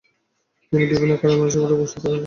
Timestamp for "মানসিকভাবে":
1.41-1.75